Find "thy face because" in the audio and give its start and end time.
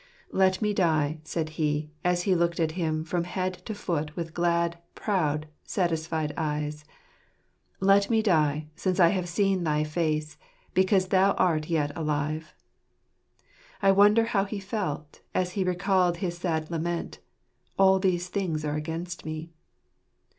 9.63-11.09